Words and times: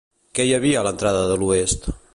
Què 0.37 0.45
hi 0.47 0.55
havia 0.57 0.81
a 0.81 0.83
l'entrada 0.89 1.23
de 1.33 1.37
l'oest? 1.43 1.91